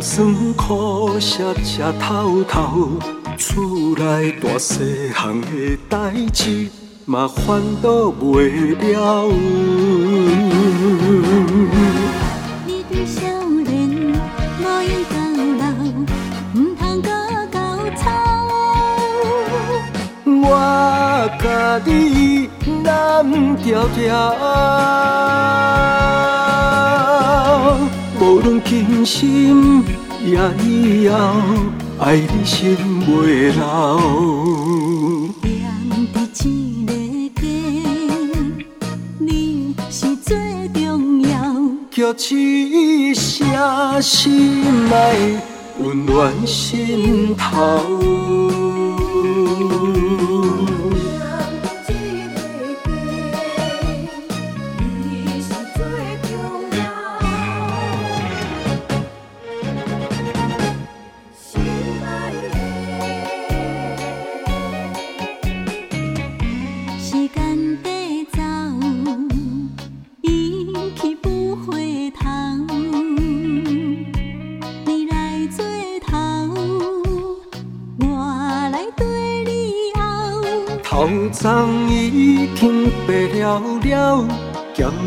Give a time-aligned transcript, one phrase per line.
[0.00, 2.88] 酸苦涩吃透透，
[3.36, 3.62] 厝
[3.98, 6.70] 内大细项的代志，
[7.04, 9.28] 嘛烦恼袂了。
[12.66, 13.20] 你对少
[13.66, 14.16] 年
[14.58, 15.04] 无用
[15.58, 15.64] 到。
[20.42, 21.44] 我甲
[21.84, 22.48] 你
[22.82, 24.08] 难条条，
[28.70, 29.82] 今生。
[30.24, 31.16] 也以后
[31.98, 33.98] 爱你心袂老。
[36.14, 36.86] 踮伫一
[37.30, 37.42] 个家，
[39.18, 40.36] 你是最
[40.72, 41.28] 重要。
[41.90, 45.42] 叫一声心爱，
[45.80, 47.80] 温暖心头。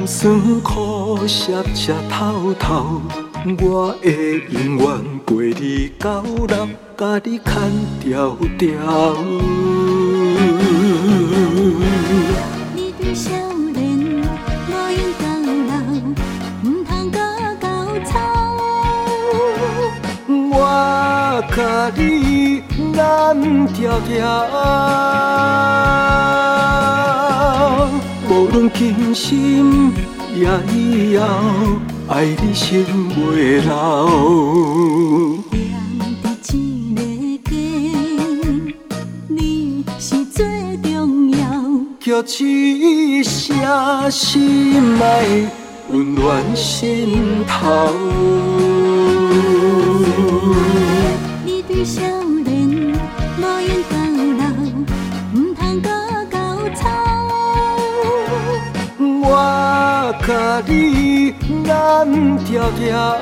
[0.05, 3.01] 酸苦涩涩透透，
[3.61, 4.85] 我会永远
[5.25, 7.53] 陪你到老，甲你牵
[8.01, 8.67] 条条。
[12.75, 13.31] 你对少
[13.73, 13.81] 年
[14.67, 15.23] 无用到
[15.69, 15.71] 老，
[16.63, 17.17] 唔通搁
[17.61, 17.65] 到
[18.03, 18.11] 草。
[20.51, 21.57] 我甲
[21.95, 22.61] 你
[22.93, 22.93] 难
[23.73, 24.11] 条条，
[28.53, 29.91] 无论今生。
[30.35, 31.25] 也以后
[32.07, 34.07] 爱你心袂老。
[36.21, 37.51] 踮伫一个家，
[39.27, 40.45] 你是最
[40.83, 41.37] 重要。
[41.99, 45.49] 叫一声心爱，
[45.91, 47.89] 温暖心头。
[51.43, 52.01] 你对少
[60.61, 61.33] 你
[61.63, 63.17] 难条条，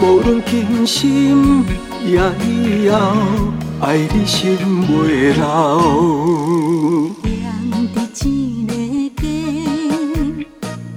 [0.00, 1.64] 无论今生
[2.04, 2.98] 也以后，
[3.80, 5.78] 爱你心袂老。
[7.94, 9.24] 踮伫一个家，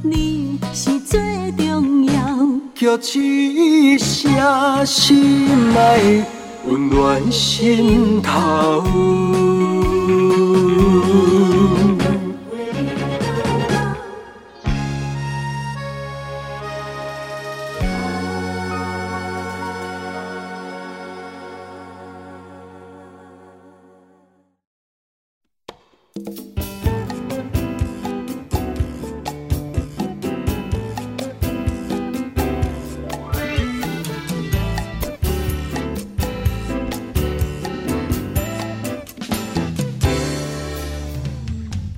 [0.02, 1.20] 你是最
[1.58, 2.12] 重要。
[2.76, 6.26] 叫一声心爱，
[6.68, 8.84] 温暖心头。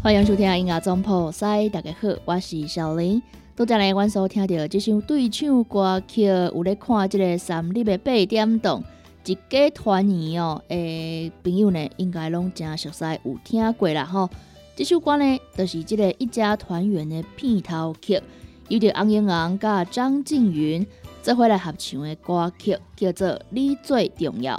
[0.09, 1.31] 欢迎收听音乐总铺，
[1.71, 3.21] 大家好，我是小林。
[3.55, 8.83] 多谢来阮所听到这首对唱歌曲，有咧看这个三立的八点档，
[9.23, 10.59] 一家团圆哦。
[10.69, 14.27] 诶，朋友呢应该拢真熟悉，有听过啦吼。
[14.75, 18.19] 这首歌呢，就是这个一家团圆的片头曲，
[18.67, 20.83] 由着翁英昂甲张静云
[21.21, 24.57] 做回来合唱的歌曲，叫做《你最重要》。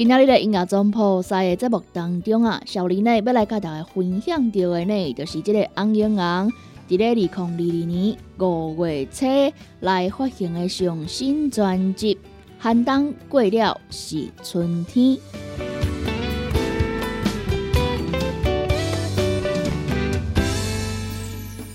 [0.00, 6.50] 今仔日的音乐总铺在的节目当中啊，小林呢要来甲大家分享到的呢，就是这个翁英昂
[6.88, 9.26] 伫咧二零二二年五月初
[9.80, 12.14] 来发行的上新专辑
[12.58, 15.18] 《寒冬过了是春天》。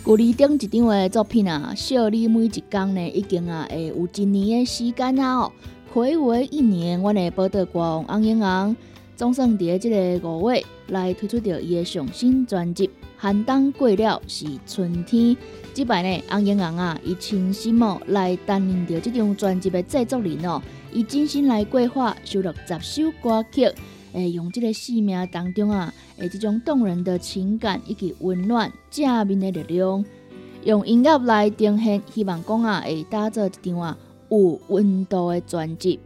[0.04, 5.51] 距离顶一张的作品啊，《小李每一天》呢，已经啊会有一年的时间啊哦。
[5.95, 8.75] 回违一年，阮的报道官王英昂
[9.15, 15.24] 总算伫即个五月来推出着伊的上新专辑《寒冬过了是春天》。
[15.74, 20.62] 即摆呢，王英昂啊，伊亲身哦来担任着即张专辑的制作人哦，
[20.92, 23.71] 伊精心来规划收录十首歌曲，
[24.12, 30.03] 诶，用即个生命当中啊，诶，即种动人的情感以及温暖正面的力量，
[30.65, 33.98] 用音乐来呈现，希望讲啊，会打造一张啊。
[34.30, 36.00] 有温度的专辑。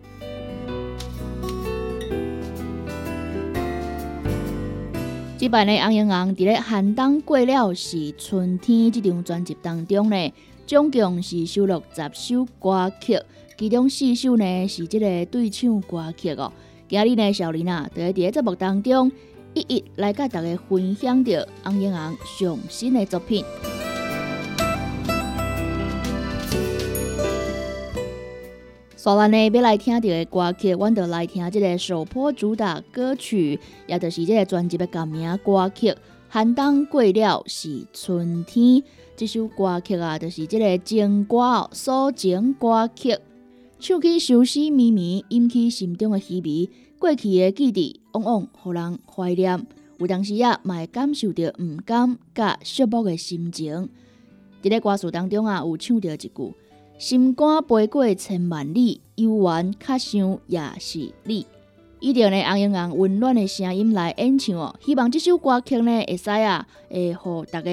[5.37, 10.33] 即摆呢，翁英昂伫咧寒冬过了是春天这张专辑当中呢，
[10.67, 13.17] 总共是收录十首歌曲，
[13.57, 16.51] 其中四首呢是即个对唱歌曲哦。
[16.89, 19.09] 今日呢，小林啊，伫咧节目当中
[19.53, 23.45] 一一来甲大家分享着翁英昂上新的作品。
[28.99, 33.57] 所咱呢要来听这个歌曲，阮就来听这个首播主打歌曲，
[33.87, 35.87] 也就是这个专辑的歌名歌曲
[36.27, 38.65] 《寒冬过了是春天》。
[39.15, 43.17] 这首歌曲啊，就是这个情歌、抒情歌曲，
[43.79, 46.69] 唱起熟悉绵绵，引起心中的稀微，
[46.99, 49.65] 过去的记忆，往往互人怀念。
[49.97, 53.87] 有当时啊，嘛会感受到毋甘甲寂寞的心情。
[54.61, 56.53] 伫咧歌词当中啊，有唱到一句。
[56.99, 61.47] 心肝飞过千万里，幽怨较想也是你。
[62.01, 64.75] 一定呢，红英红温暖的声音来演唱哦。
[64.81, 67.71] 希望这首歌曲呢，会使啊，会互大家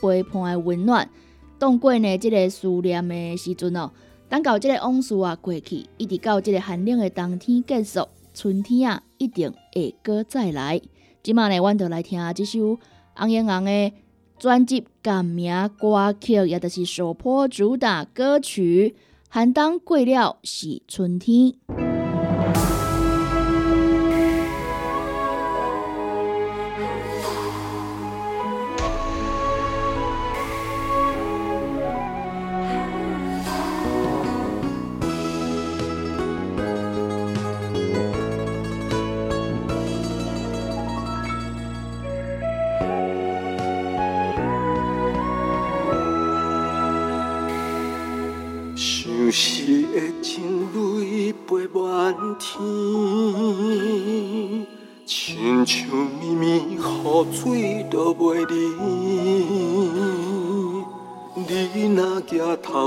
[0.00, 1.10] 陪伴的温暖。
[1.58, 3.90] 当过呢，这个思念的时阵哦，
[4.28, 10.80] 等到这个往事啊过去，一直到这个寒冷的冬天结束，春天啊一定会过再来。
[11.24, 12.78] 今晚呢，阮就来听这首
[13.16, 13.92] 红英红的。
[14.38, 18.94] 专辑改名歌曲，也就是首播主打歌曲
[19.28, 21.18] 《寒冬过了是春》。
[21.18, 21.54] 天，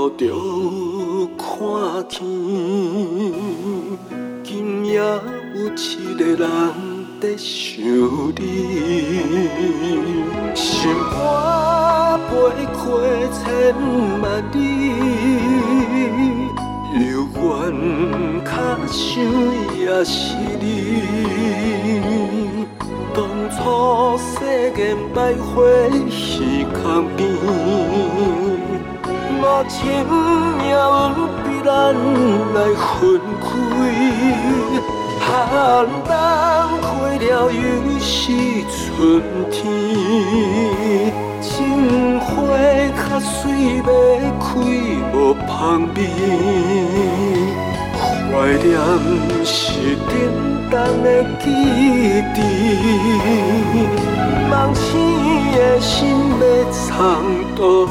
[0.02, 0.26] 头就
[1.36, 1.46] 看
[2.08, 2.26] 天，
[4.42, 4.98] 今夜
[5.54, 6.50] 有一个人
[7.20, 7.84] 在想
[8.36, 8.42] 你，
[10.56, 12.30] 心肝飞
[12.74, 12.82] 过
[13.30, 13.40] 千
[14.20, 14.56] 万里。
[16.94, 17.00] 有
[17.38, 17.40] 缘
[18.44, 18.50] 较
[18.88, 19.00] 想
[19.78, 20.14] 也是
[20.60, 20.66] 你，
[23.14, 23.18] 当
[23.50, 23.56] 初
[24.18, 24.30] 世
[24.74, 24.80] 间
[25.14, 25.52] 百花
[26.10, 26.20] 是
[26.72, 26.82] 空
[27.16, 27.20] 边，
[29.42, 30.14] 目前命
[30.62, 30.72] 运
[31.42, 31.68] 逼咱
[32.54, 32.94] 来分
[33.42, 33.44] 开。
[35.18, 35.28] 寒
[36.06, 36.08] 冬
[36.80, 36.86] 过
[37.18, 37.20] 了
[37.50, 37.58] 又
[37.98, 38.08] 是
[38.70, 38.78] 春
[39.50, 39.58] 天，
[41.40, 41.50] 情
[42.20, 42.24] 花
[42.94, 43.28] 较水
[43.78, 43.90] 要
[44.38, 44.46] 开
[45.12, 45.50] 无香
[45.96, 45.98] 味，
[48.30, 48.32] 怀
[48.62, 48.64] 念
[49.44, 49.50] 是
[50.06, 50.10] 沉
[50.70, 50.72] 重
[51.02, 51.06] 的
[51.40, 51.44] 记
[52.36, 52.40] 忆，
[54.48, 54.80] 梦醒
[55.52, 55.90] 的心
[56.38, 56.80] 要藏
[57.56, 57.60] 倒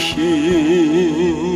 [0.00, 1.49] 听？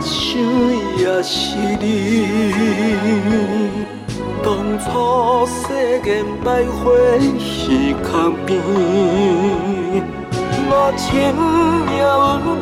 [0.00, 0.40] 想
[0.98, 1.84] 也是你。
[4.42, 7.20] 当初世间百花耳
[8.02, 8.10] 空
[8.46, 8.48] 边，
[10.72, 11.08] 我情
[11.92, 12.00] 也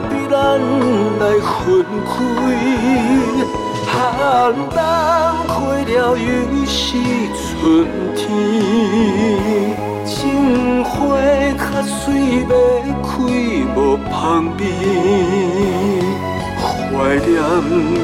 [0.09, 0.35] 被咱
[1.21, 1.57] 来分
[2.04, 2.09] 开。
[3.87, 3.97] 寒
[4.71, 4.78] 冬
[5.47, 6.26] 过了又
[6.66, 6.76] 是
[7.37, 7.42] 春
[8.14, 8.18] 天，
[10.04, 10.12] 情
[10.85, 10.88] 花
[11.57, 11.97] 较水
[12.49, 12.52] 要
[13.02, 13.07] 开
[13.76, 13.78] 无
[14.11, 14.12] 香
[14.59, 14.61] 味。
[16.99, 17.31] 怀念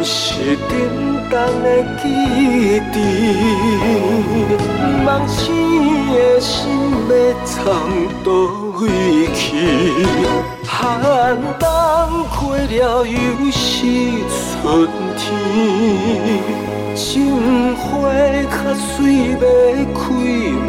[0.04, 0.70] 是沉
[1.28, 1.32] 重
[1.64, 1.66] 的
[2.00, 2.02] 记
[2.38, 2.78] 忆，
[5.04, 5.42] 梦醒
[6.12, 6.54] 的心
[7.08, 7.12] 要
[7.44, 7.52] 藏
[8.22, 8.30] 倒
[8.80, 8.82] 位
[9.34, 9.42] 去？
[10.64, 10.72] 寒
[11.58, 11.66] 冬
[12.38, 13.58] 过了又是
[14.62, 14.62] 春
[15.16, 15.26] 天，
[16.94, 17.82] 情花
[18.48, 19.42] 较水要
[19.92, 19.98] 开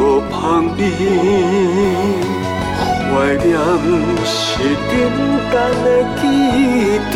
[0.28, 0.34] 香
[0.76, 0.80] 味。
[3.16, 3.48] 怀念
[4.26, 4.92] 是沉
[5.50, 5.86] 重的
[6.20, 7.08] 记忆，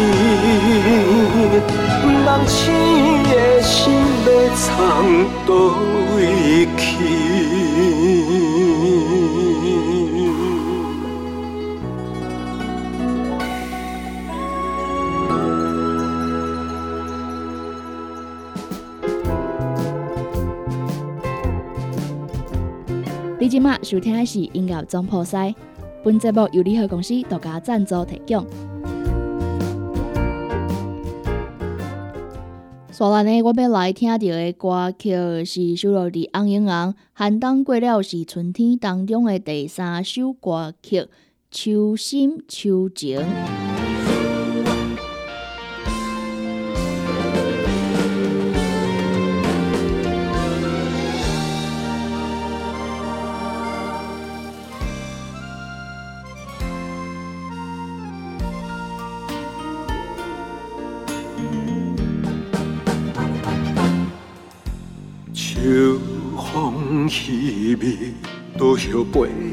[2.24, 2.58] 梦醒
[3.24, 3.70] 的心
[4.24, 4.64] 要藏
[5.46, 5.48] 倒
[6.16, 6.18] 位
[6.78, 6.80] 去？
[23.50, 25.52] 今麦收听的是音乐总破塞。
[26.02, 28.46] 本节目由联合公司独家赞助提供。
[32.90, 41.00] 所来呢，我要来听到的歌曲是收录在《红英红寒冬过了是春天》当中的第三首歌曲
[41.50, 43.20] 《秋心秋情》。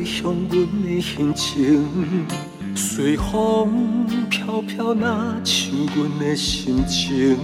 [0.08, 1.86] 向阮的心情，
[2.74, 7.38] 随风飘飘，那像阮的心情。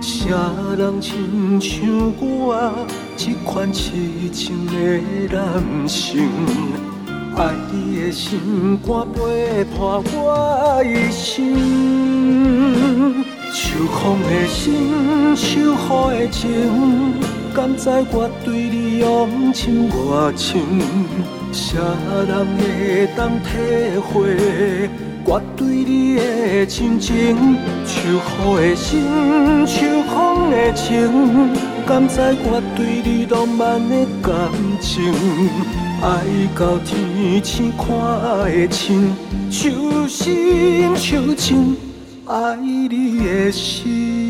[0.00, 0.30] 谁
[0.78, 1.86] 人亲像
[2.18, 2.72] 我
[3.18, 3.92] 这款痴
[4.32, 4.72] 情的
[5.30, 6.30] 男性？
[7.36, 9.76] 爱你的心肝背叛
[10.14, 11.44] 我一生。
[13.52, 15.76] 秋风的心，秋
[16.14, 16.48] 雨的情，
[17.54, 20.60] 敢知我对你用情多深？
[21.52, 21.78] 谁
[22.26, 24.88] 人会当体会
[25.24, 27.36] 我对你的真情？
[27.84, 29.02] 像雨的心，
[29.66, 31.52] 像风的情，
[31.86, 34.32] 敢知我对你浪漫的感
[34.80, 35.12] 情？
[36.00, 36.08] 爱
[36.58, 37.84] 到天星看
[38.44, 39.14] 会清，
[39.50, 41.76] 秋心秋情。
[42.26, 44.21] 爱你的心。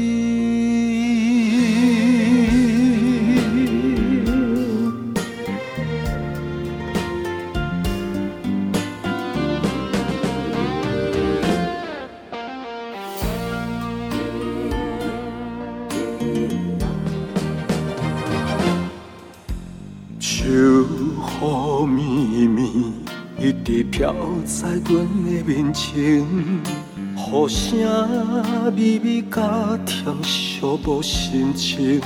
[23.84, 26.24] 飘在阮的面前。
[27.14, 27.78] 雨声
[28.76, 32.00] 微微加添，寂寞心情。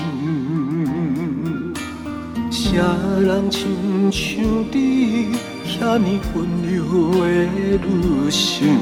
[2.50, 5.34] 谁人亲像你，
[5.66, 6.78] 遐尼温柔
[7.20, 7.26] 的
[7.84, 8.78] 女性？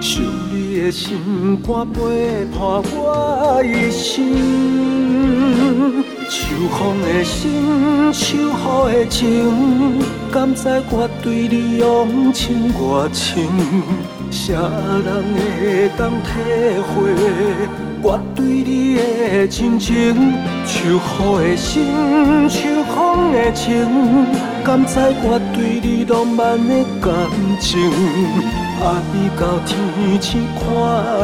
[0.00, 4.10] 想你的心肝陪伴我一生。
[6.30, 6.46] 秋
[6.78, 7.50] 风的心，
[8.12, 9.98] 秋雨的情，
[10.30, 13.48] 敢知我对你用情偌深？
[14.30, 16.30] 谁人会当体
[16.86, 17.10] 会
[18.00, 20.14] 我对你的真情？
[20.64, 21.82] 秋雨的心，
[22.48, 23.84] 秋风的情，
[24.64, 27.12] 敢知我对你浪漫的感
[27.58, 27.90] 情？
[28.78, 29.02] 爱
[29.36, 30.62] 到天星看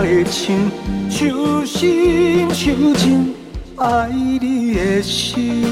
[0.02, 0.68] 会清，
[1.08, 3.35] 秋心秋情，
[3.78, 5.62] 爱你的心。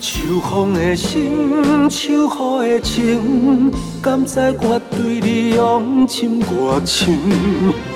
[0.00, 2.26] 秋风的心，秋
[2.64, 3.70] 雨的情，
[4.02, 7.14] 敢知我对你用心多深？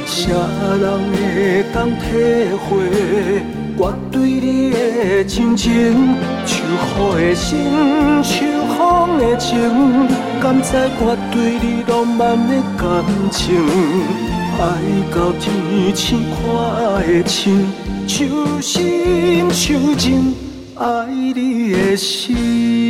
[0.06, 0.32] 啥
[0.80, 3.42] 人会敢体会
[3.76, 6.14] 我对你的真情？
[6.46, 6.54] 秋
[7.18, 7.58] 雨的心，
[8.22, 8.46] 秋
[8.78, 9.58] 风的情，
[10.40, 13.58] 敢知我对你浪漫的感情？
[14.56, 14.80] 爱
[15.12, 16.36] 到天星看
[17.02, 17.66] 会清，
[18.06, 20.34] 手心手情。
[20.76, 22.83] 爱你的心。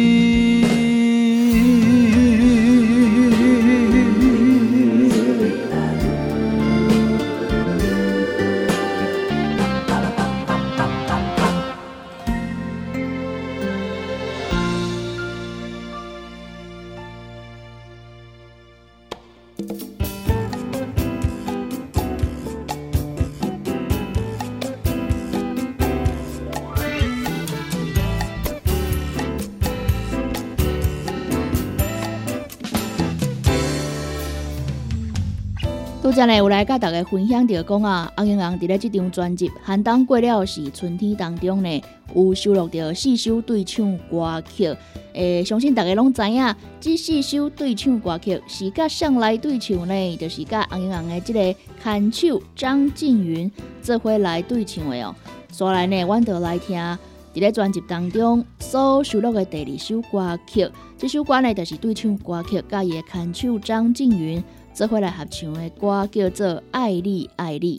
[36.14, 41.82] 则呢，有来甲大家分享着讲啊，阿英昂伫咧即张专辑《寒冬过了》是春天当中呢，
[42.14, 44.72] 有收录着四首对唱歌曲。
[45.14, 53.50] 诶，相信大家拢知影，即四首对唱歌曲是甲上来对唱呢，就是甲阿英昂的即个牵手张静云
[53.82, 55.12] 做伙来对唱的哦。
[55.50, 56.78] 所来呢，阮就来听
[57.34, 60.70] 伫咧专辑当中所收录的第二首歌曲。
[60.96, 64.40] 这首歌呢，就是对唱歌曲，甲伊的牵手张静云。
[64.74, 67.76] 做伙来合唱的歌叫做《爱你爱你》。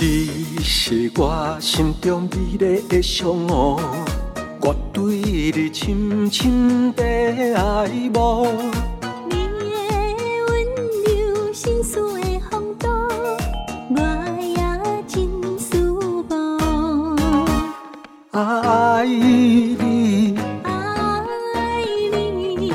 [0.00, 4.07] 你是我心中美丽的相貌。
[4.68, 8.46] 我对你深深的爱慕，
[9.26, 9.64] 你的
[10.46, 10.52] 温
[11.06, 12.86] 柔，心思的风度，
[13.96, 13.98] 我
[14.42, 14.60] 也
[15.06, 15.16] 真
[15.58, 15.80] 思
[16.28, 17.16] 慕。
[18.32, 20.70] 爱你，爱
[22.12, 22.70] 你，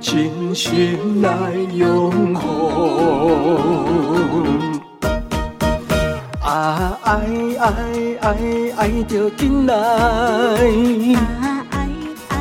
[0.00, 3.95] 真心来拥护。
[6.46, 7.10] 啊爱
[7.58, 7.66] 爱
[8.20, 8.36] 爱
[8.76, 11.88] 爱着紧来，啊爱
[12.28, 12.36] 爱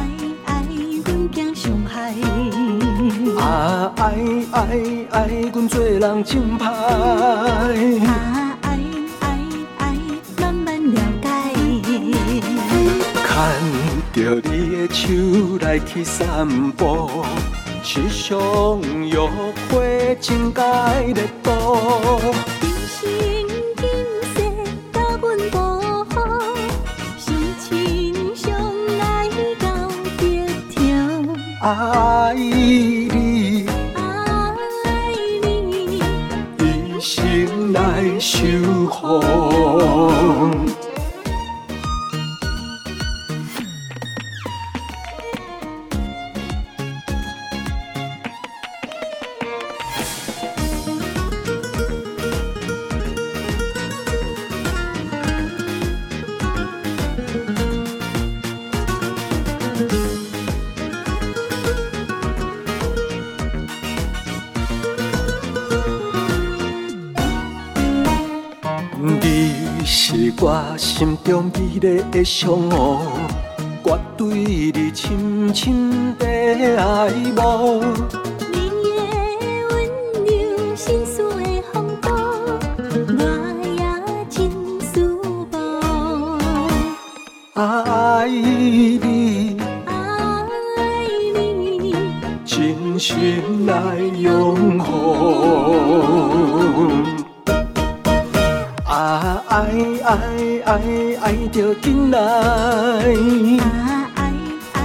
[0.45, 0.63] 爱，
[1.03, 2.13] 阮惊伤害。
[3.41, 4.13] 啊爱
[4.51, 4.61] 爱
[5.09, 6.67] 爱，阮做人真歹。
[8.05, 8.79] 啊爱
[9.21, 9.39] 爱
[9.79, 9.97] 爱，
[10.39, 11.27] 慢慢了解。
[14.13, 17.23] 牵着你的手来去散步，
[17.81, 19.19] 是上约
[19.71, 20.61] 会真解
[21.15, 21.49] 热度。
[31.67, 34.53] 爱你，爱
[35.41, 35.97] 你，
[36.59, 38.37] 一生来守
[38.87, 39.54] 护。
[70.97, 73.01] 心中美丽的相貌，
[73.83, 76.25] 我对你深深的
[76.81, 78.24] 爱慕。
[100.15, 100.21] 爱
[100.63, 100.71] 爱
[101.21, 104.31] 爱着紧来，啊爱
[104.71, 104.81] 爱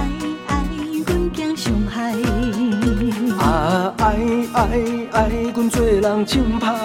[0.47, 0.51] 爱，
[1.07, 2.11] 阮惊伤害。
[3.39, 4.03] 啊爱
[4.53, 4.59] 爱
[5.13, 6.67] 爱，阮做人正派。
[6.69, 6.75] 啊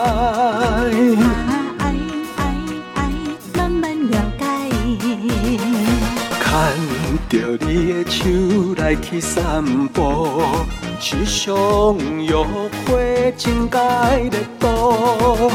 [1.79, 1.83] 爱
[2.37, 2.41] 爱
[2.95, 3.11] 爱，
[3.57, 4.45] 慢慢了解。
[6.39, 6.45] 牵
[7.29, 7.35] 着
[7.67, 8.17] 你的手
[8.77, 10.41] 来去散步，
[11.01, 12.33] 是上约
[12.87, 13.77] 会真解
[14.31, 15.51] 热度。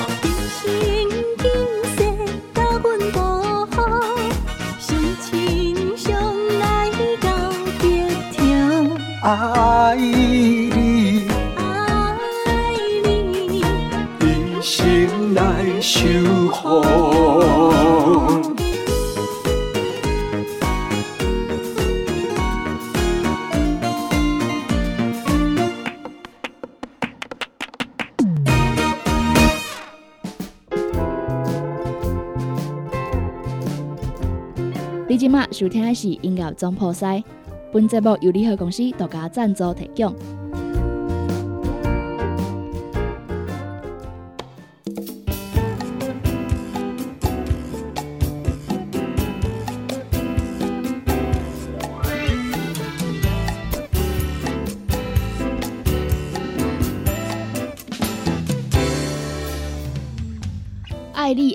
[35.52, 37.24] 收听的是音乐总破塞，
[37.72, 40.41] 本节目由联合公司独家赞助提供。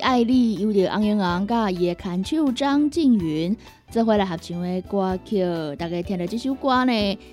[0.07, 3.57] 爱你爱你，有着翁英昂甲伊的牵手张静云
[3.91, 5.43] 做伙来合唱的歌曲，
[5.77, 6.93] 大家听到这首歌呢，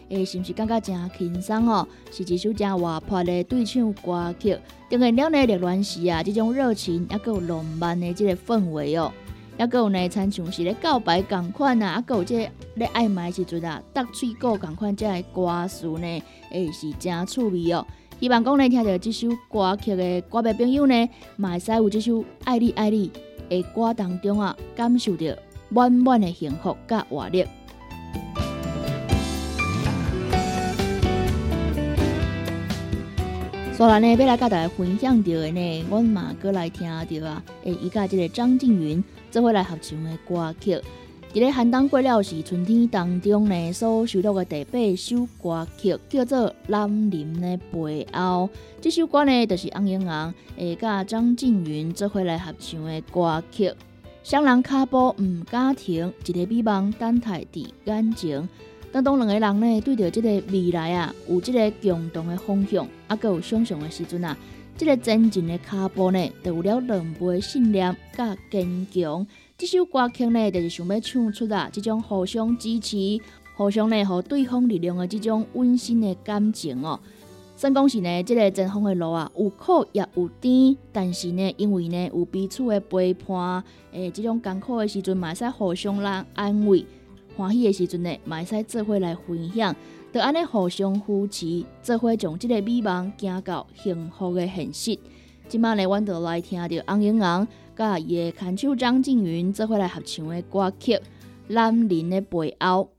[0.09, 1.87] 诶，是毋是感觉真轻松哦？
[2.11, 4.57] 是一首真活泼的对唱歌曲，
[4.89, 9.11] 当然了呢，热恋时啊，这种热情，也有浪漫的这个氛围哦，
[9.59, 17.85] 也有呢，参像是咧告白共款啊，啊，有这咧暧昧时阵啊，搭喙鼓共款，这个歌词呢，诶，是真趣味哦。
[18.23, 22.13] 希望讲咧，听到这首歌曲的歌迷朋友呢，嘛会使有这首
[22.45, 23.09] 《爱你爱你》
[23.49, 25.25] 的歌当中啊，感受到
[25.67, 27.45] 满满的幸福甲活力。
[33.73, 40.79] 所以呢，要来甲大家分享到的呢，阮嘛过来听到啊，诶，伊甲即个张静云做伙来合唱的歌曲。
[41.33, 48.47] 伫咧寒冬过了时，春天当中呢，所收录的第八首歌曲叫做《南林的背后》。
[48.79, 53.73] 这首歌呢，就是翁英昂诶，甲张静云做伙来合唱的歌曲。
[54.23, 58.47] 双人卡步毋敢停，一个美梦等待伫眼前。
[58.91, 64.37] 当当两个人呢，对着即个未来啊，有即个共同的方向，啊，佮有想象的时阵啊，
[64.77, 69.25] 即个前进的卡步呢，就有了两倍的信念甲坚强。
[69.65, 72.97] 这首歌曲呢，就是想要唱出啊，这种互相支持、
[73.55, 76.99] 互相呢，互对方力量的这种温馨的感情哦。
[77.55, 86.83] 算讲是呢，这个前方的路啊，有苦也有甜，但是呢，因为呢，有彼此的陪伴，诶，这种艰苦的时阵，嘛会使互相来安慰；
[87.37, 89.73] 欢喜的时阵呢，嘛会使做伙来分享，
[90.11, 94.99] 就安尼互相扶持，做伙将这个美梦行到幸福的现实。
[95.47, 97.47] 今晚呢，阮就来听到翁英昂。
[97.75, 100.93] 甲伊的牵手张静云做伙来合唱的歌曲
[101.47, 102.89] 《男人的背后》。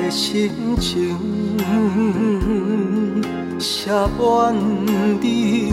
[0.00, 1.16] 的心情，
[3.58, 4.54] 写满
[5.20, 5.72] 你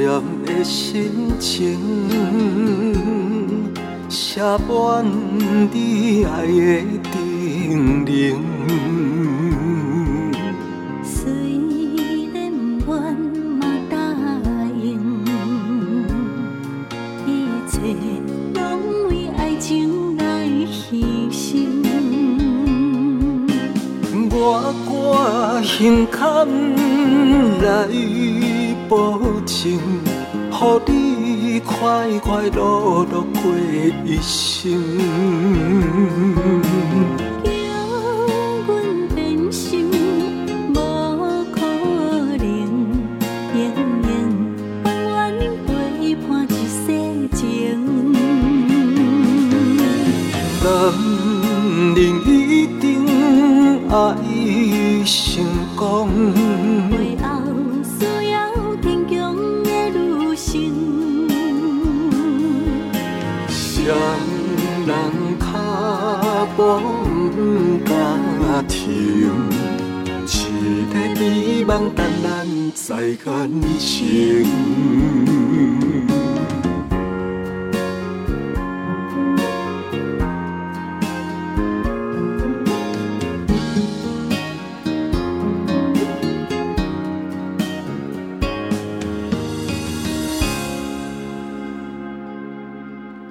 [0.00, 0.08] 念
[0.46, 1.78] 的心情，
[4.08, 5.04] 写满
[5.70, 6.50] 你爱的
[7.12, 8.49] 叮咛。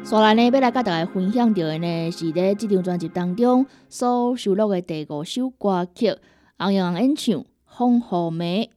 [0.10, 6.18] 所来呢，要来甲大家分享到的呢，是咧这张专辑当中所收录的第五首歌曲，
[6.58, 7.36] 红阳演唱
[7.68, 8.72] 《风雨梅》。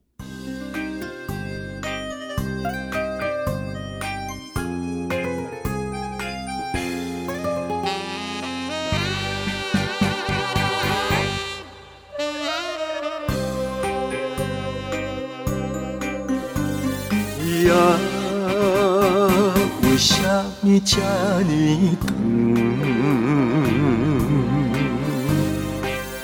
[20.73, 20.97] 么这
[21.43, 22.09] 呢长？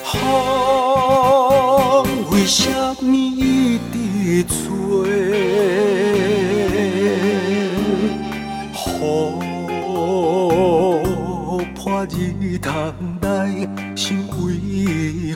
[0.02, 0.16] 风
[2.30, 2.70] 为什
[3.02, 4.56] 么一直吹？
[8.80, 8.82] 雨
[11.74, 12.70] 破日头
[13.20, 14.40] 来，心为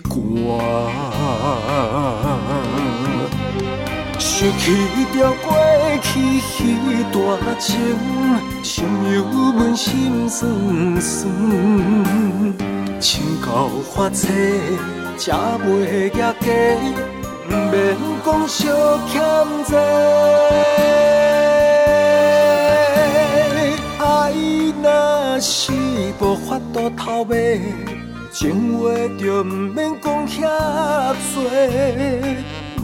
[0.09, 0.11] 寒。
[4.19, 4.65] 想起
[5.15, 5.55] 着过
[6.01, 6.51] 去迄
[7.13, 7.21] 段
[7.59, 7.77] 情，
[8.83, 11.31] 心犹阮心酸酸。
[12.99, 14.27] 情到发彻，
[15.17, 16.35] 才袂举家，
[17.49, 18.67] 不免讲相
[19.07, 19.23] 欠
[19.69, 19.71] 债。
[24.01, 24.33] 爱
[24.83, 25.71] 若是
[26.19, 27.61] 无法度偷买，
[28.33, 30.41] 情话就不免讲遐
[31.33, 31.45] 多。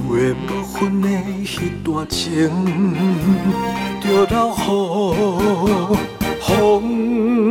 [0.07, 0.15] 话
[0.47, 1.09] 无分的
[1.45, 2.49] 迄段情，
[4.09, 4.55] 就留
[5.13, 5.97] 予
[6.41, 7.48] 风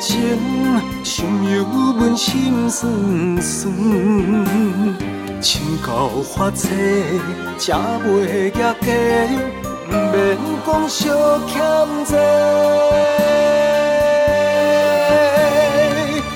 [0.00, 0.16] 情，
[1.04, 1.62] 心犹
[1.98, 2.90] 阮心酸
[3.42, 3.70] 酸。
[5.42, 6.68] 情到发彻，
[7.58, 8.66] 才袂举家，
[9.88, 10.98] 不免讲相
[11.46, 11.60] 欠
[12.06, 12.16] 债。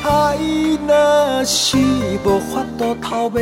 [0.04, 0.36] 爱
[0.86, 1.78] 若是
[2.22, 3.40] 无法度偷买，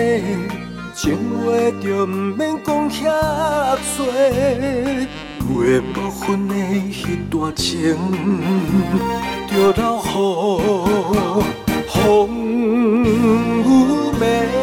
[0.94, 3.02] 情话就不免讲遐
[3.96, 3.98] 多。
[5.40, 5.52] 话
[5.94, 6.54] 无分的
[6.92, 7.96] 迄段情，
[9.54, 11.42] 就留予
[11.86, 13.68] 风雨
[14.18, 14.61] 暝。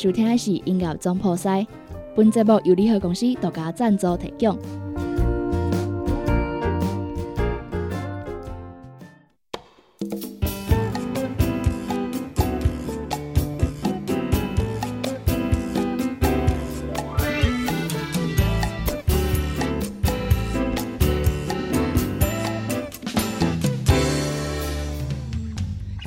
[0.00, 1.66] 收听的是音乐总铺塞，
[2.16, 4.58] 本节目由联合公司独家赞助提供。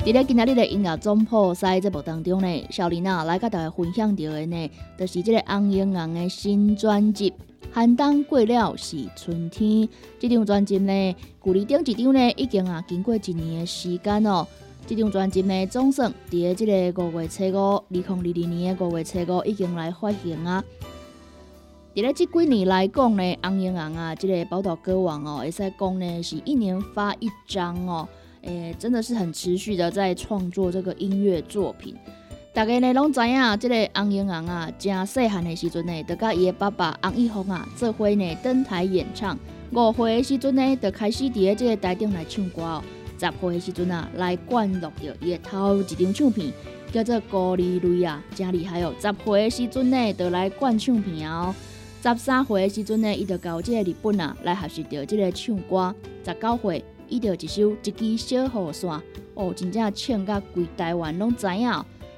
[0.04, 7.30] 伫咧今仔日的音乐总铺塞节目当中呢，小林啊来甲大家分享到的呢，就是即个红英红的新专辑
[7.72, 9.70] 《寒冬过了是春天》。
[10.20, 14.46] 这张专辑呢，距离顶一张呢，已经啊经过一年的时间哦。
[14.86, 20.62] 这张专辑呢，总算伫咧即个五月初五，二零二二年的五月初五已经来发行啊。
[21.94, 28.06] 伫咧即几年来讲呢，红英红啊，即、个宝岛歌王哦，会使讲呢是一年发一张哦。
[28.44, 31.96] 诶，真的是很持续的在创作这个音乐作品。
[32.52, 39.36] 大家呢拢知影，这个红英红啊，真细汉的时阵呢，就甲伊的爸爸洪一峰啊，做伙呢登台演唱。
[39.72, 42.84] 五岁的时阵呢，就开始伫咧这个台顶来唱歌哦。
[43.18, 46.52] 十岁的时阵啊，来灌录着伊的头一张唱片，
[46.92, 48.94] 叫做《高丽蕊》啊，真厉害哦。
[49.00, 51.54] 十岁的时阵呢，就来灌唱片哦。
[52.02, 55.94] 十三岁的时阵呢，伊就到这个日本啊，来学习着这个唱歌。
[56.24, 56.84] 十九岁。
[57.14, 59.00] 伊着一首一支小雨伞，
[59.34, 61.70] 哦，真正唱甲规台湾拢知影。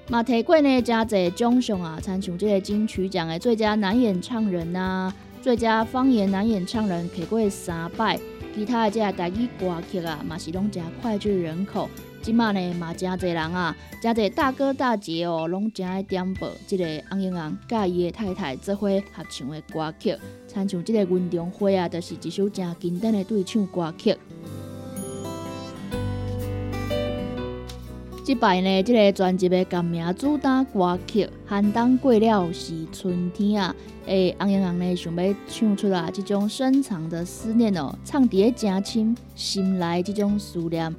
[0.09, 8.18] 嘛，摕过呢真侪奖项啊，参像即个金曲奖的最佳男演唱人呐，最佳方言男演唱人摕过三摆。
[8.54, 11.90] 其他的即个台语歌曲啊，嘛是拢真脍炙人口。
[12.22, 20.16] 即马呢嘛真侪人啊，真侪大哥大姐哦，拢真爱点播即个红英红甲伊的太太做伙合唱的歌曲，
[20.48, 24.16] 参像即个《云中花》啊，就是一首真经典的对唱歌曲。
[28.26, 33.72] 即摆呢，即个专辑的歌名主打歌曲《寒冬过了是春天》啊，
[34.04, 40.92] 诶，红英红呢想要唱出啊，即种深藏的思念哦，唱伫个真深心内即种思念，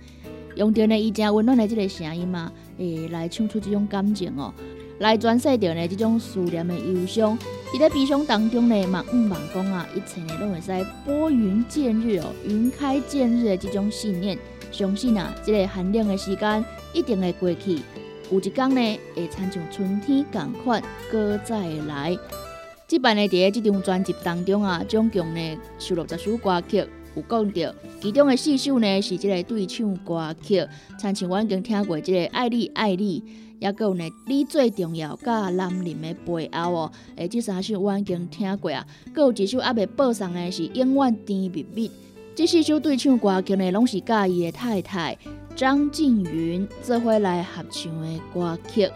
[0.56, 4.54] 用着呢伊真温暖的即个声音嘛，诶，来唱出即种感情哦，
[5.00, 7.38] 来转释着呢即种思念的忧伤。
[7.74, 10.72] 伫咧悲伤当中呢，嘛毋忘讲啊，一切呢拢会使
[11.06, 14.40] 拨云见日哦，云开见日的即种信念。
[14.78, 16.64] 相信啊，即个寒冷的时间
[16.94, 17.80] 一定会过去，
[18.32, 22.16] 有一天呢，会亲像春天同款，搁再来。
[22.86, 26.86] 即版呢，伫咧即张专辑当中啊，总共呢收录十首歌曲，
[27.16, 30.64] 有讲到其中的四首呢是即个对唱歌曲，
[31.00, 33.20] 亲像我已经听过即个《爱你爱你》，
[33.60, 41.92] 也有呢你最重要甲男人的背后哦，诶，即三首我已经听过啊，搁有一首还未播送的是永远甜蜜蜜。
[42.38, 45.18] 这四首对唱歌曲呢，拢是甲伊的太太
[45.56, 48.88] 张静云做伙来合唱的歌曲。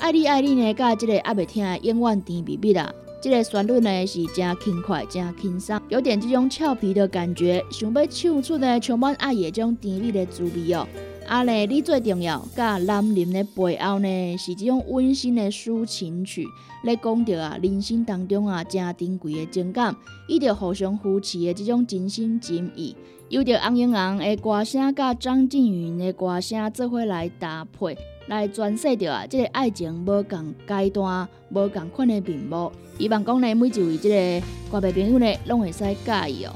[0.00, 2.92] 爱你爱你呢，甲即个阿未听的永远甜蜜蜜啦。
[3.22, 7.64] 这个旋律呢是真轻快、真轻松，有点这种俏皮的感觉。
[7.70, 10.84] 想要唱出呢充满爱的这种甜蜜的滋味哦。
[11.28, 16.44] 啊嘞，你最重要，甲男人的背后呢，是这种温馨的抒情曲，
[16.84, 19.96] 来讲到啊，人生当中啊，真珍贵的情感，
[20.28, 22.94] 伊着互相扶持的这种真心真意，
[23.30, 32.70] 有着红英红的歌声，甲张静云的歌声做伙来搭配，来诠释着啊，这个爱情无共阶段、无共款的面目。
[32.98, 34.08] 希望讲呢，每一位这
[34.40, 36.52] 个歌迷朋友呢，拢会使介意哦。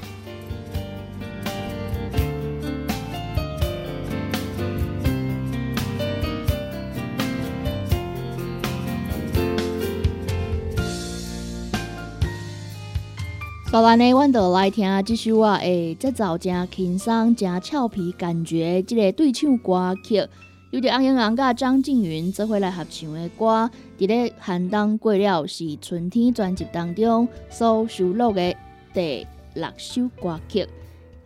[13.71, 20.27] 好啦，呢，阮就来听这首啊，诶，节奏真轻松、真俏皮，感觉即个对唱歌曲，
[20.71, 28.55] 有着红英红甲张静云做伙来合唱的歌，伫咧寒冬过了是春天专辑当中所收录的
[28.91, 30.63] 第六首歌曲《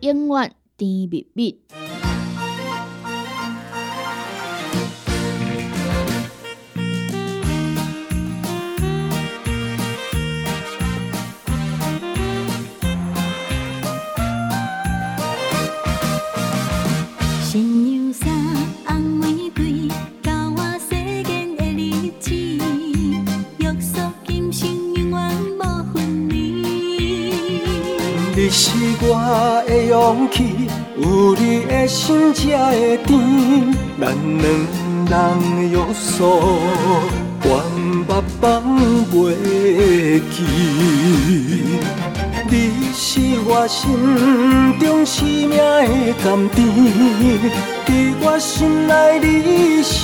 [0.00, 1.58] 永远甜蜜蜜》。
[29.66, 33.12] 的勇气，有你的心才会甜。
[34.00, 34.02] 咱
[34.38, 34.44] 两
[35.08, 35.12] 人
[35.56, 36.58] 的约束，
[37.44, 37.48] 原
[38.06, 38.08] 目
[38.40, 38.42] 放
[39.12, 39.12] 袂
[40.30, 40.36] 记。
[42.50, 42.54] 你
[42.94, 43.02] 是
[43.46, 43.82] 我心
[44.78, 45.54] 中生命的
[46.22, 46.58] 甘甜，
[47.86, 47.88] 在
[48.22, 50.02] 我心内你上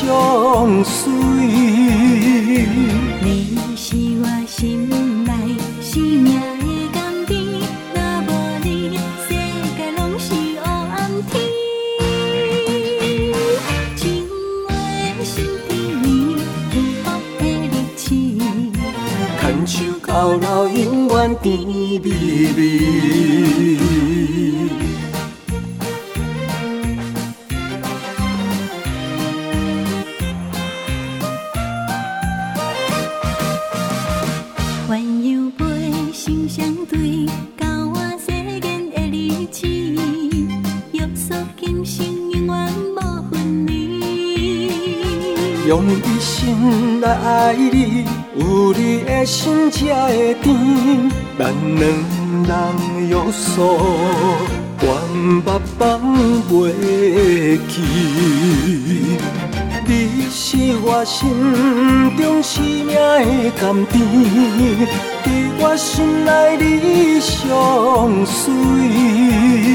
[3.23, 3.60] 美。
[20.13, 22.09] 到老，永远甜蜜蜜。
[34.89, 38.27] 鸳鸯陪心相对，交换世
[38.59, 39.69] 间的日子，
[40.91, 42.99] 约束今生永远无
[43.31, 44.73] 分离。
[45.69, 48.05] 用一生来爱你，
[48.41, 51.11] 有你的心才会甜。
[51.39, 51.83] 咱两
[52.49, 53.79] 人约束，
[54.83, 54.87] 愿
[55.17, 55.43] 目
[55.79, 55.81] 放
[56.51, 56.51] 袂
[57.69, 57.75] 记。
[59.87, 59.91] 你
[60.31, 60.41] 是
[60.83, 61.19] 我心
[62.17, 63.99] 中生命的甘甜，
[65.25, 65.27] 在
[65.59, 67.39] 我心内你上
[68.09, 69.70] 美。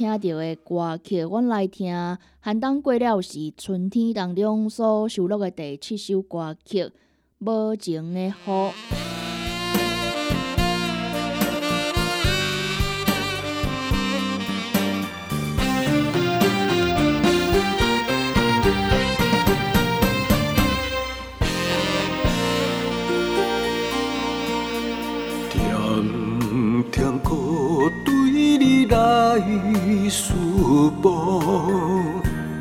[0.00, 1.94] 听到的歌曲，阮来听
[2.40, 6.84] 寒冬过了是春天当中所收录的第七首歌曲
[7.40, 8.32] 《无情的雨》。
[25.50, 28.14] 甜甜搁对
[28.58, 29.38] 你来
[30.10, 30.34] 思
[31.00, 31.40] 慕，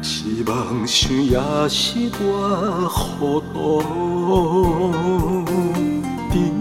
[0.04, 3.82] 是梦想也是我糊涂。
[6.32, 6.54] 甜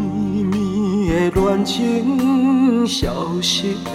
[0.51, 3.13] 蜜的恋情，消
[3.43, 3.91] 失的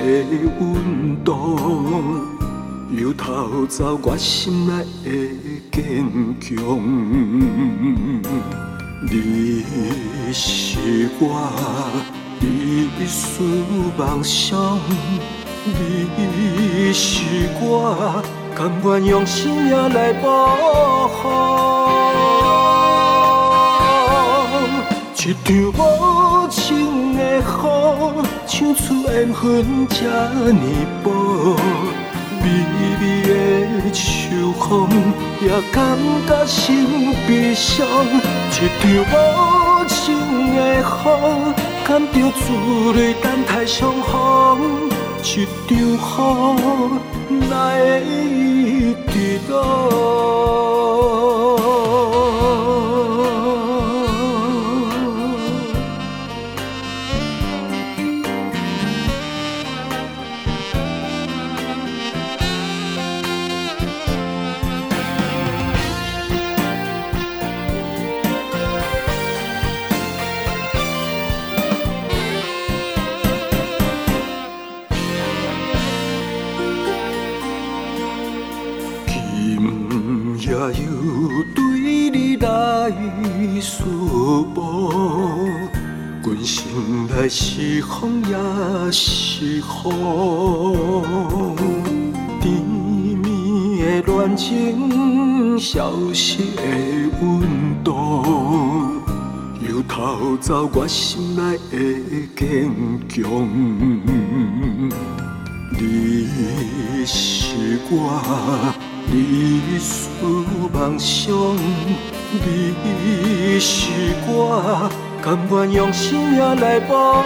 [0.59, 1.57] 温度，
[2.91, 5.09] 又偷走我心内的
[5.71, 6.05] 坚
[6.39, 6.53] 强。
[9.09, 9.65] 你
[10.31, 11.49] 是我
[12.41, 13.43] 一丝
[13.97, 14.79] 梦想，
[15.65, 17.23] 你是
[17.61, 18.21] 我
[18.53, 21.19] 甘愿用生命来保护。
[25.15, 27.41] 一场无情的雨，
[28.45, 30.03] 像出缘分这
[30.51, 30.61] 呢
[31.01, 31.07] 薄。
[32.43, 32.45] 微
[32.99, 34.89] 微的秋风，
[35.39, 35.97] 也感
[36.27, 37.87] 觉心悲伤。
[38.51, 38.83] 一场
[39.13, 39.15] 无
[39.87, 39.95] 情
[40.57, 40.83] 的雨，
[41.85, 44.92] 感着珠泪等待相逢。
[45.25, 45.45] 一
[45.95, 46.99] 场雨，
[47.49, 50.62] 哪会抵挡？
[86.43, 89.61] 心内是风也是雨，
[92.41, 92.53] 甜
[93.23, 96.61] 蜜的恋情，消失的
[97.21, 97.41] 温
[97.81, 98.23] 度，
[99.61, 101.77] 又偷走我心内的
[102.35, 102.69] 坚
[103.07, 103.23] 强。
[105.71, 107.93] 你是我
[109.09, 110.09] 你思
[110.73, 111.33] 梦想，
[112.33, 113.89] 你是
[114.27, 114.89] 我，
[115.23, 117.23] 甘愿用生命来保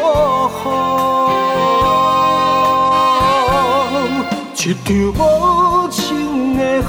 [0.50, 0.70] 护。
[4.54, 6.84] 一场无情的雨，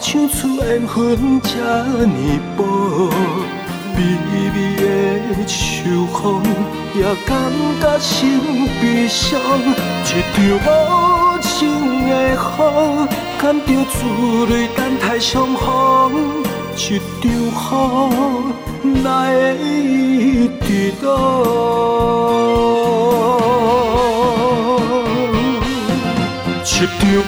[0.00, 2.58] 唱出缘分这呢薄，
[3.94, 3.98] 微
[4.50, 4.82] 微的
[5.46, 5.54] 秋
[6.12, 6.18] 风
[6.96, 7.30] 也感
[7.80, 9.38] 觉心悲伤。
[10.06, 11.48] 一场无情
[12.08, 12.36] 的雨，
[13.40, 13.98] 感着珠
[14.46, 15.62] 泪等待相逢。
[16.74, 19.30] 一场雨，哪
[20.58, 20.62] 一
[20.98, 21.06] 场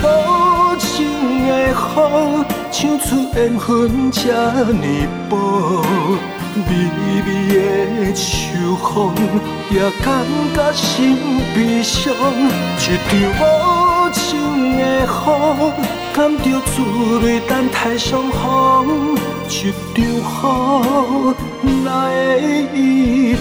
[0.02, 0.04] 无
[0.78, 0.88] 情
[1.46, 1.74] 的雨，
[2.70, 4.86] 唱出缘分这呢
[5.28, 5.32] 薄，
[6.56, 6.70] 微
[7.26, 7.28] 微
[8.06, 8.22] 的秋
[8.76, 8.90] 风
[9.70, 10.08] 也感
[10.54, 11.16] 觉心
[11.54, 12.12] 悲伤。
[12.78, 13.40] 一场无
[14.12, 14.20] 情
[14.78, 15.06] 的雨，
[16.12, 16.44] 感着
[16.74, 16.76] 珠
[17.20, 18.38] 泪等待相逢。
[19.54, 21.34] 一场雨，
[21.84, 23.36] 哪会抵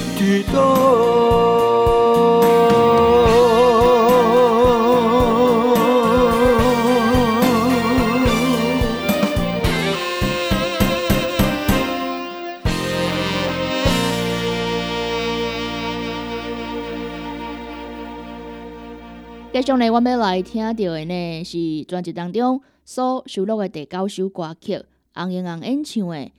[19.54, 24.84] 接下来，我要来听到的呢是专辑当中所收录的第九首歌曲，
[25.14, 26.16] 红英红演唱的《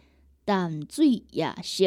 [0.45, 1.85] 淡水夜色》。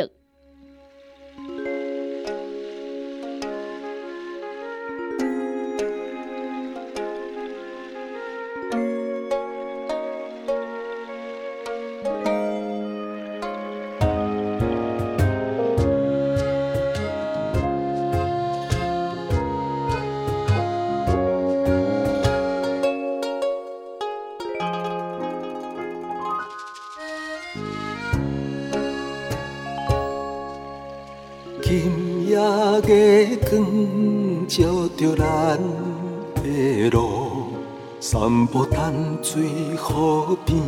[38.86, 39.41] 淡水
[39.75, 40.61] 河边，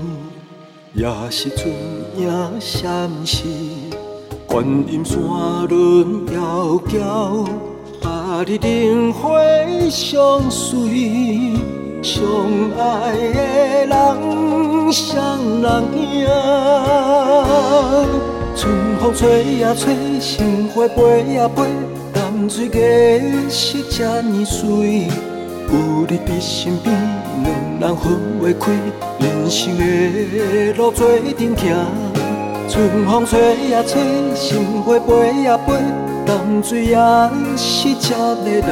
[0.96, 1.68] 也是阵
[2.18, 3.46] 影闪烁。
[4.48, 5.20] 观音山
[5.70, 7.46] 轮遥遥，
[8.02, 9.40] 把你灯火
[9.92, 11.54] 相随，
[12.02, 12.26] 相
[12.80, 16.28] 爱的人双人影。
[18.56, 21.68] 春风吹呀吹，心花飞呀飞，
[22.12, 25.06] 淡水月色这呢水。
[25.70, 26.96] 有你伫身边，
[27.44, 27.48] 两
[27.80, 28.72] 人分袂开，
[29.20, 31.76] 人生的路做阵行。
[32.70, 34.02] 春风吹呀吹，
[34.36, 35.74] 心花飞呀飞，
[36.26, 36.98] 淡水也
[37.56, 38.68] 是这个人。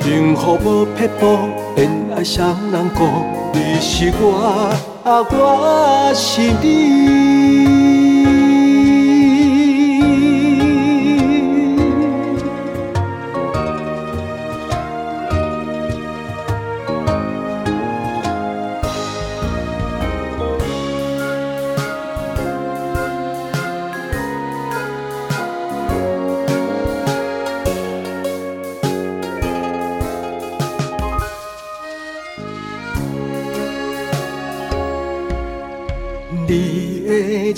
[0.00, 1.38] 幸福无撇步，
[1.76, 3.06] 恋爱双人过，
[3.52, 4.72] 你是我，
[5.04, 6.40] 啊我是。
[6.62, 7.77] 你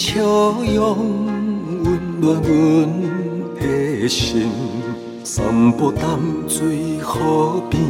[0.00, 1.26] 笑容
[1.84, 2.50] 温暖阮
[3.60, 4.50] 的心，
[5.22, 6.02] 散步淡
[6.48, 7.82] 水河边，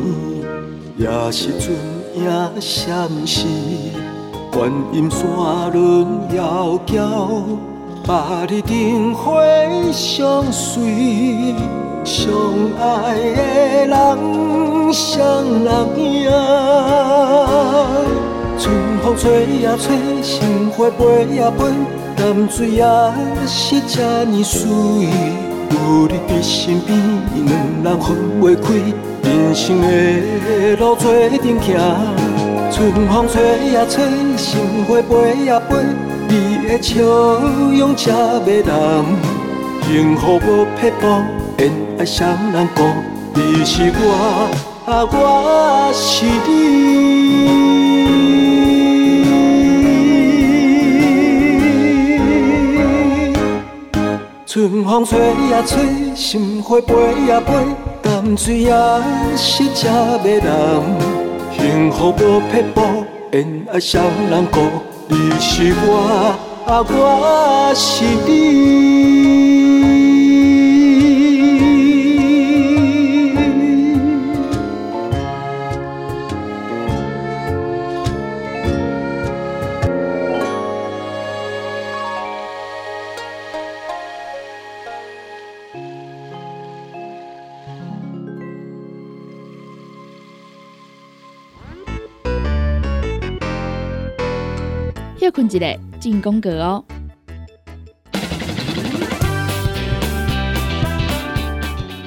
[0.97, 1.71] 也是阵
[2.17, 3.47] 影闪烁。
[4.53, 6.05] 观音山轮
[6.35, 7.45] 遥遥，
[8.05, 9.41] 把你灯火
[9.93, 11.55] 相随，
[12.03, 12.29] 相
[12.81, 16.29] 爱的人双人影。
[18.59, 21.65] 春风吹呀吹，心花飞呀飞，
[22.21, 22.85] 淡水也
[23.47, 24.69] 是这呢水。
[25.71, 27.01] 有你伫身边，
[27.47, 27.49] 两
[27.83, 28.75] 人分袂开，
[29.23, 31.79] 人生的路做阵行。
[32.71, 34.05] 春风吹呀吹，
[34.37, 35.79] 心花飞呀飞，
[36.29, 38.69] 你的笑容这迷人。
[39.89, 41.07] 幸福无撇步，
[41.57, 42.85] 恩爱双人过，
[43.33, 44.51] 你是我，
[44.85, 48.20] 啊我是你。
[54.53, 55.17] 春风吹
[55.49, 56.93] 呀吹，心花飞
[57.29, 57.55] 呀飞，
[58.03, 58.73] 淡水也
[59.37, 59.89] 是这
[60.25, 60.83] 迷人。
[61.57, 62.83] 幸福无撇步，
[63.31, 64.61] 恋爱双人过，
[65.07, 66.35] 你是我，
[66.67, 69.20] 啊我是你。
[95.31, 96.85] 困一个进攻格哦。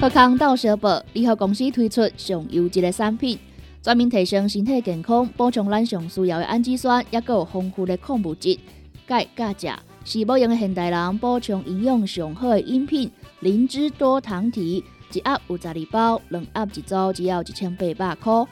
[0.00, 3.38] 福康到小宝联合公司推出上优质的产品，
[3.80, 8.58] 专门提升身体健康，补充咱上需要的氨基酸，也有丰富的矿物质、
[9.06, 13.10] 钙、钾、钾，是保养现代人补充营养上好的饮品。
[13.40, 18.46] 灵芝多糖体一盒有十二包，两盒一组只要一千八百块。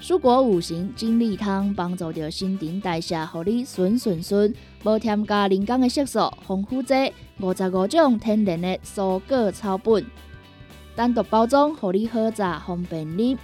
[0.00, 6.94] 蔬果五行精力汤帮助着新陈代谢，互你顺顺顺，无添加人工的色素，防腐剂
[7.40, 10.04] 五十五种天然的蔬果草本。
[10.94, 13.38] 单独包装，互你好榨方便啉。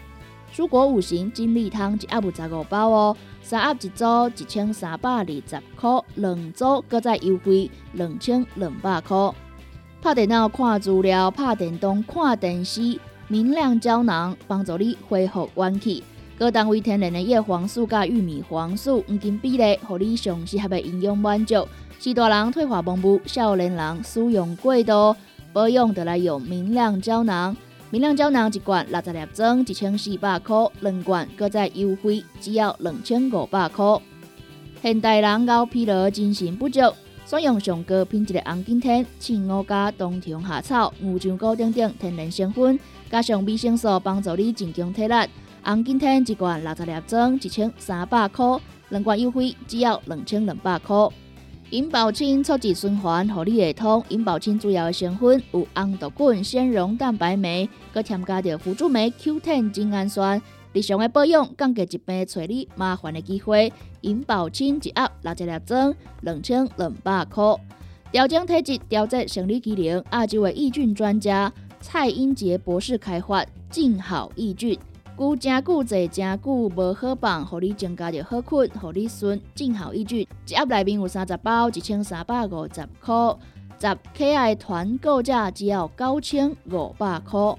[0.55, 4.05] 蔬果五行精力汤一盒有十五包哦，三盒一组
[4.36, 9.32] 一千三百二十块，两组搁再优惠两千两百块。
[10.03, 12.98] 拍电脑看资料，拍电动看电视，
[13.28, 16.05] 明亮胶囊帮助你恢复元气。
[16.41, 21.68] 各单位天然的叶黄素加玉米黄素黄金比例，互你上适合的营养满足。
[21.99, 25.14] 是大人退化盲目，少年人使用过度。
[25.53, 27.55] 保养得来用明亮胶囊，
[27.91, 34.01] 明亮胶囊一罐六十粒装，一千四百块；两罐搁再优惠，只要两千五百块。
[34.80, 36.80] 现代人熬疲劳、精神不足，
[37.26, 42.80] 选用上高品质的红景天、青乌加冬虫夏草、牛樟菇等等天然成分，
[43.11, 45.14] 加上维生素，帮助你增强体力。
[45.63, 48.59] 红景天一罐六十粒装，一千三百块；
[48.89, 50.97] 两罐优惠，只要两千两百块。
[51.69, 54.03] 银保清促进循环，合你会通。
[54.09, 60.41] 银保清主要的成分有红豆根、纤溶蛋白酶，佮添加着辅助酶 Q10 精氨酸。
[60.73, 63.73] 日常的保养，降低疾病找你麻烦的机会。
[64.01, 67.45] 银保清一盒六十粒装，两千两百块。
[68.11, 74.77] 调整体质，调节生理机能，亚洲的益菌专家蔡英杰博士开发静好益菌。
[75.19, 80.27] 久真久坐真久无好放，互你增加着好困，互你顺正好益菌。
[80.47, 83.37] 一盒内面有三十包，一千三百五十块。
[83.79, 87.55] 十 K I 团购价只要九千五百块。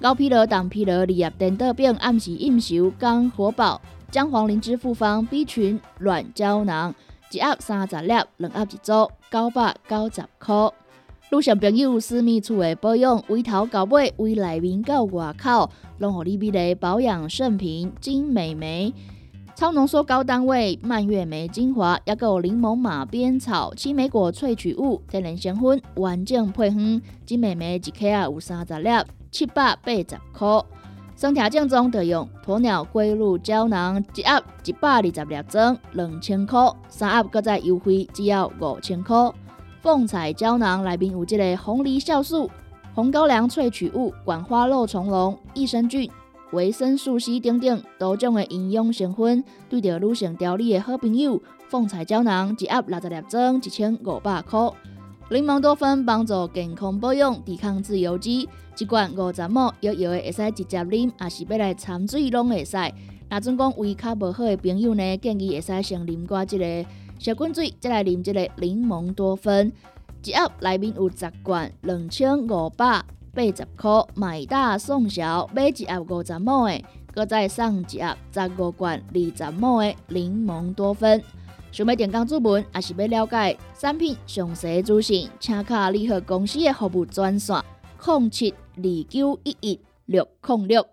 [0.00, 3.80] 高疲劳、重疲劳，利用电豆饼暗时应酬刚活宝。
[4.10, 6.94] 姜黄灵芝复方 B 群软胶囊，
[7.30, 10.72] 一盒三十粒，两盒一组，九百九十块。
[11.30, 15.68] 路上朋友私密处的保养，从头到尾，从内面到外口，
[15.98, 18.94] 拢互你美丽保养圣品金美眉、
[19.54, 28.88] 超浓缩高单位蔓越莓精华，也有柠檬马鞭草青梅果萃取物天然成分，完整配方金美眉一克有三十粒，
[29.30, 30.64] 七百八十块。
[31.14, 39.30] 身体正宗的用鸵鸟龟鹿胶囊，一盒一百二十粒装，两千块，三盒搁再优惠，只要五千块。
[39.80, 42.50] 凤彩胶囊内面有这个红梨酵素、
[42.94, 46.10] 红高粱萃取物、管花肉苁蓉、益生菌、
[46.50, 51.40] 维生素 C 等等多种的营养成分，对着女性调理的好朋友。
[51.68, 54.58] 凤彩胶囊一盒六十粒装，一千五百块。
[55.30, 58.48] 柠檬多酚帮助健康保养，抵抗自由基，
[58.78, 62.76] 一罐五十毫摇摇的会使直接啉，也是要来掺水拢会使。
[63.28, 66.88] 那总讲胃口无好的朋友呢，建议会使先啉过这个。
[67.18, 69.72] 小滚水，再来啉这个柠檬多酚，
[70.22, 73.04] 一盒内面有十罐，两千五百
[73.34, 76.80] 八十块，买大送小，买一盒五十毛的，
[77.12, 81.20] 搁再送一盒十五罐二十毛的柠檬多酚。
[81.72, 87.60] 想要点讲注文，还是要了解产品详细资讯，请卡联合公司的服务专线：
[88.06, 90.86] 零七二九一一六零六。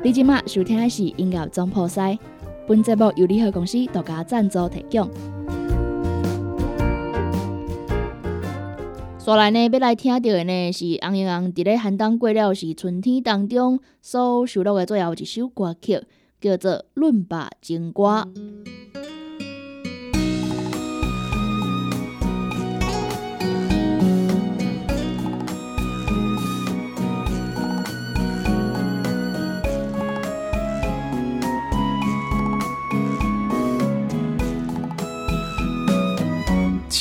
[0.00, 2.16] 你即马收听的是音乐总破塞，
[2.68, 5.10] 本节目由联合公司独家赞助提供。
[9.18, 16.00] 接下来呢，要来听到的呢是红英红伫咧寒冬过了是春天当中所收录的最后一首歌曲，
[16.40, 18.02] 叫做《论吧情歌》。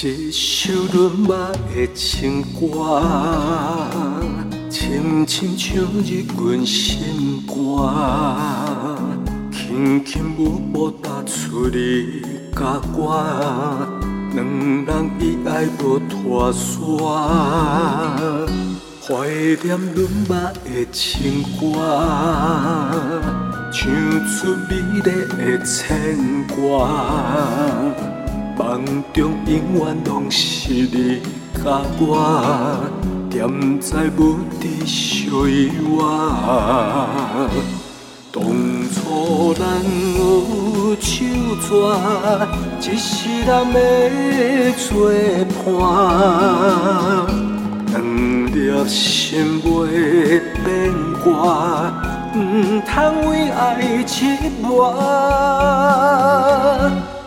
[0.08, 1.34] 一首润目
[1.76, 3.02] 的情歌，
[4.70, 6.00] 深深唱入
[6.38, 7.54] 阮心肝，
[9.52, 12.22] 轻轻舞步踏出你
[12.56, 13.22] 甲我，
[14.34, 14.46] 两
[14.86, 16.72] 人以爱无拖线，
[19.02, 19.28] 怀
[19.62, 20.34] 念润目
[20.64, 21.84] 的情歌，
[23.74, 23.92] 唱
[24.26, 24.72] 出美
[25.04, 26.64] 丽的牵挂。
[28.58, 31.22] 梦中永远拢是你
[31.64, 32.10] 甲我，
[33.30, 33.48] 惦
[33.80, 35.70] 在无知小院，
[38.32, 38.42] 当
[38.92, 39.62] 初咱
[40.18, 40.20] 有
[41.00, 41.06] 手
[41.62, 41.70] 纸，
[42.82, 43.08] 一世
[43.46, 43.48] 人
[44.34, 44.38] 要
[44.76, 44.88] 做
[45.64, 45.66] 伴，
[47.92, 47.96] 两
[48.52, 48.58] 粒
[48.90, 49.66] 心袂
[50.66, 50.66] 变
[51.24, 51.26] 卦，
[52.36, 52.38] 唔
[52.82, 52.90] 通
[53.30, 54.16] 为爱折
[54.64, 54.68] 磨。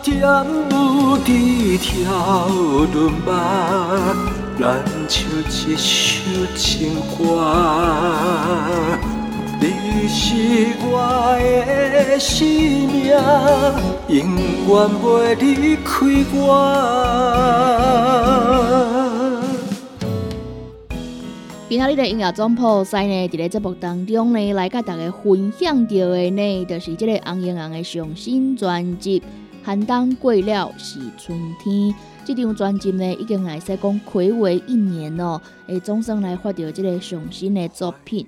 [0.03, 2.49] 点舞伫跳
[2.95, 4.15] 轮马，
[4.59, 7.19] 咱唱一首情歌。
[9.61, 13.13] 你是我的生命，
[14.09, 14.19] 永
[14.67, 14.71] 远
[15.03, 15.05] 袂
[15.39, 15.91] 离开
[16.33, 16.39] 我。
[21.69, 29.21] 今仔日的音乐总铺赛呢，伫咧节目当中呢，来甲大家分享到的呢，就是这个红英红的上新专辑
[29.63, 31.75] 《寒冬过了是春天》。
[32.25, 38.27] 这张专辑呢，已经来说讲暌违一年咯，会总算来发表这个上新的作品。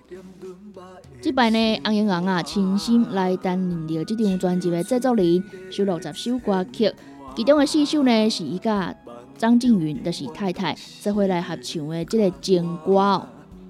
[1.21, 6.93] 这摆呢，红英红啊，亲心来担任了这张专辑的制作人，收录十首歌曲，
[7.37, 8.93] 其中的四首呢是伊甲
[9.39, 13.23] 张静云，就是太太，做回来合唱的这个情歌。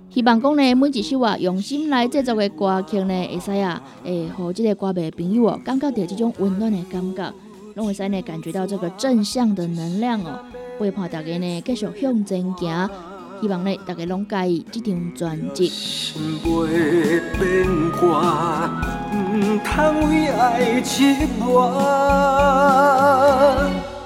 [0.09, 7.35] 希望讲呢，每一首啊用心来制作的歌曲呢，会使啊，会和这个歌迷朋友哦，感觉到这种温暖的感觉，
[7.75, 10.39] 拢会使呢感觉到这个正向的能量哦，
[10.79, 12.91] 陪伴大家呢继续向前行。
[13.41, 15.67] 希望呢，大家拢介意这张专辑。
[15.69, 17.67] 心袂变
[17.99, 18.71] 卦，
[19.13, 21.73] 唔通为爱痴磨。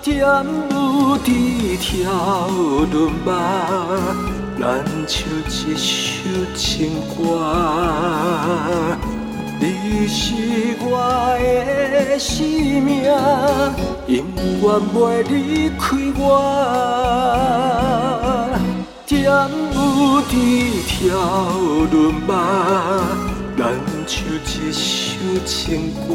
[0.02, 0.24] 点
[0.70, 1.28] 舞伫
[1.78, 2.48] 跳
[2.90, 3.28] 轮马，
[4.58, 4.62] 咱
[5.06, 5.84] 唱一首
[6.54, 7.20] 情歌。
[9.58, 10.34] 你是
[10.80, 11.36] 我
[12.10, 12.44] 的生
[12.82, 13.04] 命，
[14.06, 14.16] 永
[14.62, 16.22] 远袂离开我。
[19.06, 19.16] 点
[19.72, 20.32] 舞伫
[20.86, 20.96] 跳
[21.90, 21.96] 轮
[22.26, 22.30] 马，
[23.56, 23.60] 咱
[24.06, 24.84] 唱一首
[25.46, 26.08] 情歌。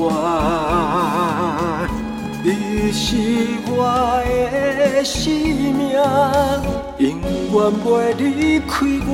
[2.44, 3.18] 你是
[3.68, 3.72] 我
[4.92, 5.82] 的生命，
[7.00, 7.10] 永
[7.52, 7.86] 远袂
[8.18, 8.72] 离开
[9.08, 9.12] 我，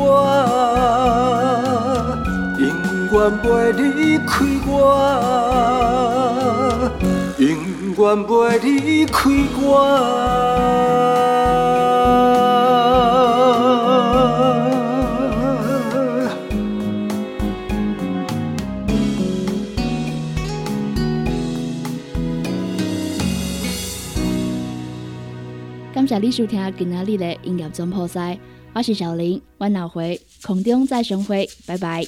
[3.09, 4.73] 永远袂离开我，
[7.37, 9.29] 永远袂离开
[9.61, 9.63] 我。
[25.93, 28.37] 感谢你收听今仔日的音乐总破赛，
[28.73, 32.05] 我是小林，我老回空中再相会，拜拜。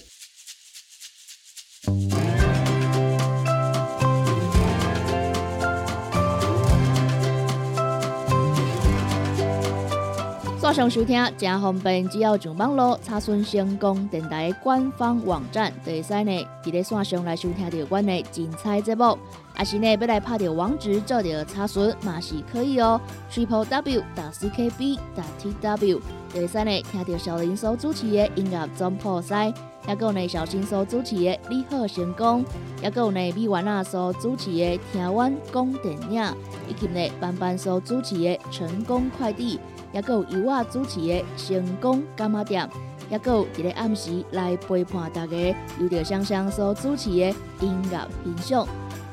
[10.62, 19.18] 线上收听正方便，只要上网络查询成功电台官方网站，就会使呢伫咧线上来收听到阮的精彩节目。
[19.60, 23.00] 也是呢，要来拍条网址做条查询嘛是可以哦。
[23.30, 26.00] Triple W 打 C K B 打 T W，
[26.32, 29.54] 第三呢，听到小林所主持的音乐总破塞，
[29.86, 32.46] 也有呢小新所主持的你好成功，
[32.82, 36.24] 也有呢米婉娜所主持的听湾讲电影，
[36.70, 39.60] 以及呢班班所主持的成功快递，
[39.92, 42.70] 也有由我主持的成功干妈店，
[43.10, 48.66] 也有一个暗时来陪伴大家，有着香香所主持的音乐欣赏。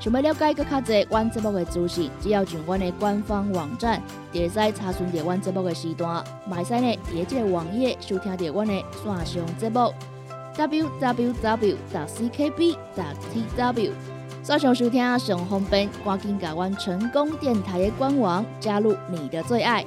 [0.07, 4.01] 想要了解更较侪阮节目的资讯，只要上阮的官方网站，
[4.33, 6.23] 就会使查询到阮节目的时段。
[6.49, 9.93] 买使呢，伫即个网页收听到阮的线上节目
[10.57, 11.75] ，www.
[11.93, 12.77] ckb.
[12.95, 13.91] tw。
[14.45, 19.85] 线上收听上方便，赶紧加阮成功电台的官网，加入你的最爱。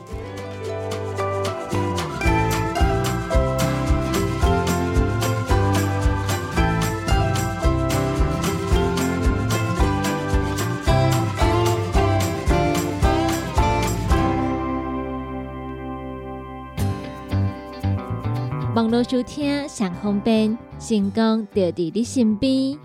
[18.89, 22.75] 网络收听上方便，成功就伫你身边。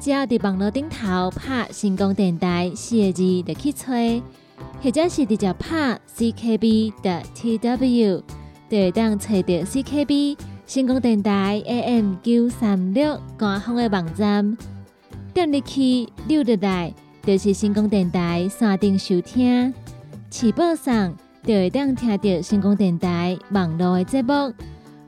[0.00, 4.20] 只要伫网络顶头拍“成功电台”四个字，就去吹，
[4.82, 8.22] 或者是直接拍 “CKB” 的 TW，
[8.68, 10.36] 就会当找到 CKB
[10.66, 14.58] 成功电台 AM 九三六官方的网站。
[15.32, 16.92] 点入去六日台，
[17.22, 19.72] 就是成功电台山顶收听，
[20.28, 24.52] 起播上就会当听到成功电台网络的节目。